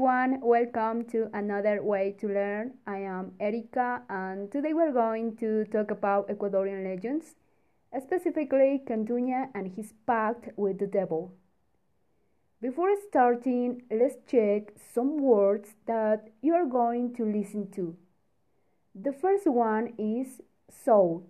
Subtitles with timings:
[0.00, 2.72] everyone, welcome to another way to learn.
[2.86, 7.34] I am Erika and today we're going to talk about Ecuadorian legends,
[8.02, 11.34] specifically Cantuña and his pact with the devil.
[12.62, 17.94] Before starting, let's check some words that you are going to listen to.
[18.94, 21.26] The first one is soul,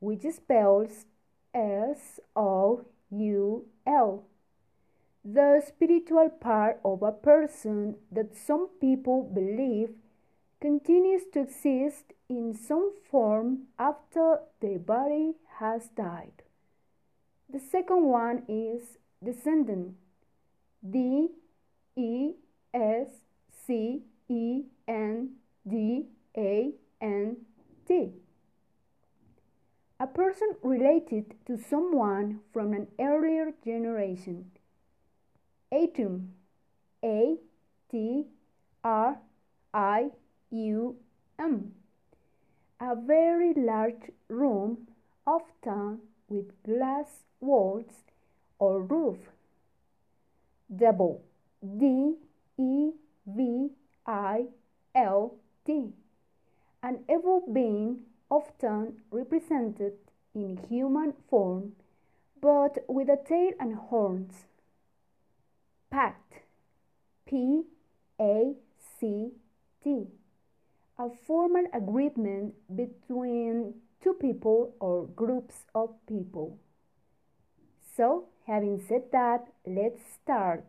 [0.00, 1.06] which spells
[1.54, 4.24] S O U L
[5.24, 9.90] the spiritual part of a person that some people believe
[10.60, 16.42] continues to exist in some form after their body has died.
[17.50, 19.94] The second one is descendant.
[20.88, 21.28] D
[21.96, 22.34] E
[22.72, 23.08] S
[23.66, 25.30] C E N
[25.66, 27.36] D A N
[27.86, 28.12] T.
[30.00, 34.52] A person related to someone from an earlier generation
[35.70, 36.34] atrium
[37.04, 37.38] a
[37.90, 38.26] t
[38.82, 39.20] r
[39.72, 40.10] i
[40.50, 40.96] u
[41.38, 41.74] m.
[42.80, 44.88] A very large room
[45.26, 48.04] often with glass walls
[48.58, 49.18] or roof.
[50.74, 51.22] Double
[51.62, 52.16] d
[52.56, 52.92] e
[53.26, 53.70] v
[54.06, 54.46] i
[54.94, 55.92] l d
[56.82, 59.94] an evil being often represented
[60.34, 61.72] in human form
[62.40, 64.46] but with a tail and horns
[65.90, 66.42] pact
[67.26, 67.64] P
[68.20, 68.54] A
[68.98, 69.32] C
[69.82, 70.06] T
[70.98, 76.58] a formal agreement between two people or groups of people.
[77.96, 80.64] So, having said that, let's start.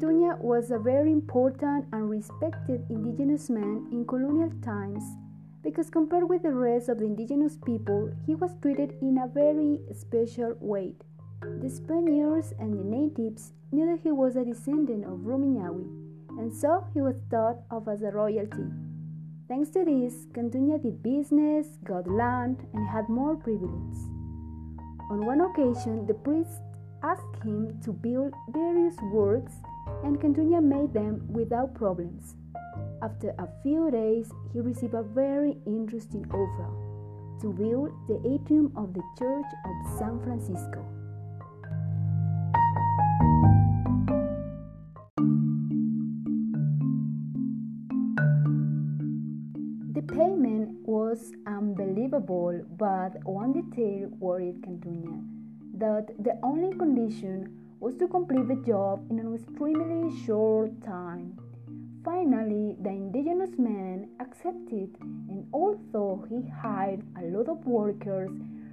[0.00, 5.04] Cantuña was a very important and respected indigenous man in colonial times
[5.62, 9.78] because compared with the rest of the indigenous people, he was treated in a very
[9.92, 10.94] special way.
[11.60, 15.84] The Spaniards and the natives knew that he was a descendant of Rumiñahui,
[16.38, 18.72] and so he was thought of as a royalty.
[19.48, 24.08] Thanks to this, Cantuña did business, got land, and had more privileges.
[25.10, 26.62] On one occasion, the priest
[27.02, 29.52] asked him to build various works
[30.04, 32.36] and Cantuña made them without problems.
[33.02, 36.70] After a few days, he received a very interesting offer
[37.40, 40.84] to build the atrium of the Church of San Francisco.
[49.92, 55.24] The payment was unbelievable, but one detail worried Cantuña
[55.80, 57.48] that the only condition
[57.80, 61.38] was to complete the job in an extremely short time.
[62.04, 68.30] Finally, the indigenous man accepted, and although he hired a lot of workers,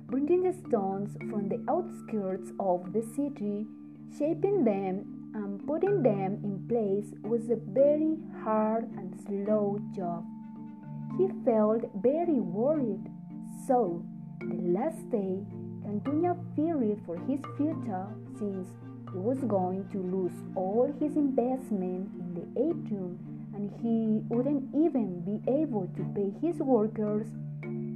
[0.07, 3.66] bringing the stones from the outskirts of the city,
[4.18, 10.25] shaping them and putting them in place was a very hard and slow job.
[11.18, 13.09] He felt very worried,
[13.68, 14.03] so
[14.41, 15.45] the last day,
[15.84, 18.07] Cantuña feared for his future
[18.38, 18.68] since
[19.12, 23.18] he was going to lose all his investment in the atrium
[23.57, 27.25] and he wouldn't even be able to pay his workers.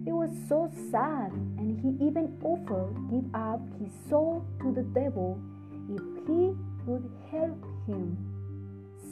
[0.08, 5.40] It was so sad, and he even offered give up his soul to the devil
[5.88, 6.56] if he
[6.88, 8.18] would help him.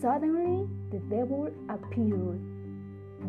[0.02, 2.42] Suddenly, the devil appeared.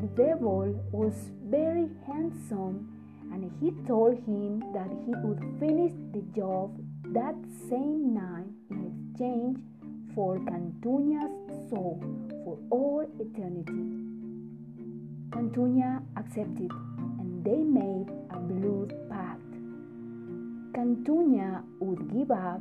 [0.01, 1.13] The devil was
[1.45, 2.89] very handsome,
[3.33, 6.73] and he told him that he would finish the job
[7.05, 7.35] that
[7.69, 9.59] same night in exchange
[10.15, 12.01] for Cantuña's soul
[12.45, 13.97] for all eternity.
[15.31, 16.71] Cantuña accepted
[17.19, 19.51] and they made a blood pact.
[20.73, 22.61] Cantuña would give up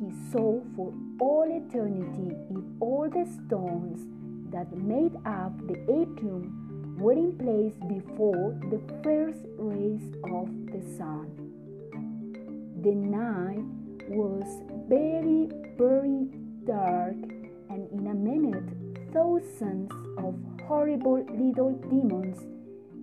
[0.00, 4.06] his soul for all eternity if all the stones
[4.50, 11.47] that made up the atrium were in place before the first rays of the sun.
[12.80, 16.30] The night was very, very
[16.64, 17.16] dark,
[17.70, 18.70] and in a minute,
[19.12, 22.38] thousands of horrible little demons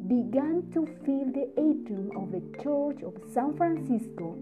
[0.07, 4.37] began to fill the atrium of the Church of San Francisco,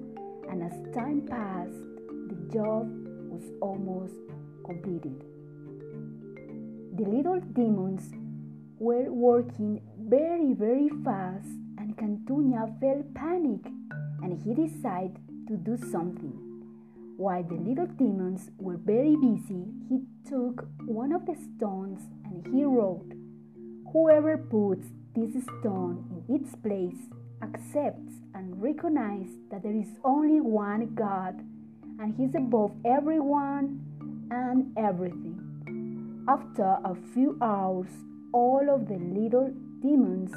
[0.51, 1.81] and as time passed,
[2.29, 2.85] the job
[3.31, 4.13] was almost
[4.63, 5.19] completed.
[6.95, 8.11] The little demons
[8.77, 11.49] were working very, very fast,
[11.79, 13.65] and Cantuña felt panic,
[14.21, 16.33] and he decided to do something.
[17.17, 22.63] While the little demons were very busy, he took one of the stones and he
[22.63, 23.11] wrote,
[23.91, 27.09] Whoever puts this stone in its place
[27.43, 31.39] accepts and recognizes that there is only one God
[31.99, 33.79] and He's above everyone
[34.31, 36.25] and everything.
[36.27, 37.91] After a few hours,
[38.33, 40.31] all of the little demons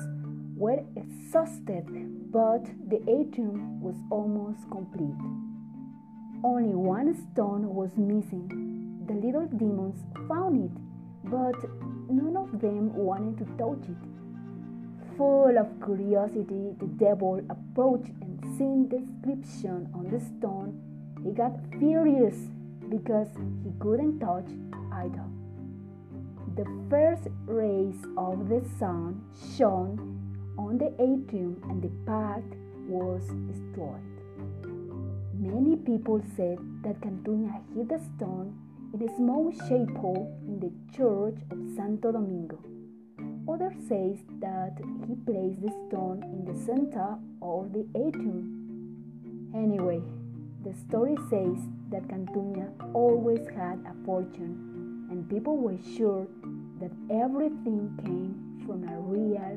[0.56, 1.86] were exhausted,
[2.32, 5.20] but the atrium was almost complete.
[6.42, 9.04] Only one stone was missing.
[9.06, 10.76] The little demons found it,
[11.24, 11.56] but
[12.08, 15.16] none of them wanted to touch it.
[15.18, 20.80] Full of curiosity, the devil approached and seeing the inscription on the stone,
[21.22, 22.36] he got furious
[22.88, 23.28] because
[23.64, 24.48] he couldn't touch
[24.92, 25.24] either.
[26.56, 29.22] The first rays of the sun
[29.56, 30.15] shone
[30.58, 32.44] on the atrium and the path
[32.88, 34.00] was destroyed.
[35.38, 38.56] Many people said that Cantuña hid the stone
[38.94, 42.58] in a small chapel in the church of Santo Domingo.
[43.48, 44.76] Others say that
[45.06, 49.52] he placed the stone in the center of the atrium.
[49.54, 50.02] Anyway,
[50.64, 51.58] the story says
[51.90, 56.26] that Cantuña always had a fortune, and people were sure
[56.80, 59.55] that everything came from a real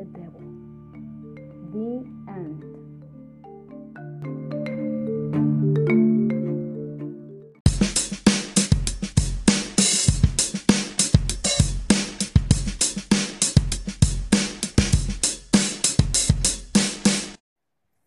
[0.00, 0.40] the devil.
[1.72, 2.64] The end.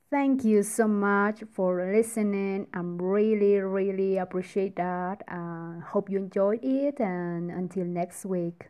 [0.10, 2.68] Thank you so much for listening.
[2.74, 5.22] I'm really, really appreciate that.
[5.28, 8.70] Uh, hope you enjoyed it, and until next week.